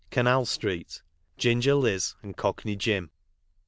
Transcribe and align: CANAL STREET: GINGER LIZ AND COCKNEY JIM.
CANAL 0.09 0.47
STREET: 0.47 1.03
GINGER 1.37 1.75
LIZ 1.75 2.15
AND 2.23 2.35
COCKNEY 2.35 2.75
JIM. 2.75 3.11